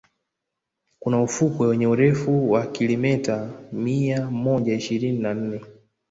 [1.01, 5.61] kuna ufukwe wenye urefu wa kilimeta mia moja ishirini na nne